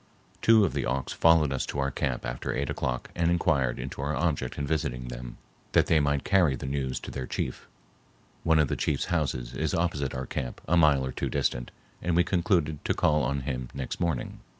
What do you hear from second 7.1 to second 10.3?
their chief. One of the chief's houses is opposite our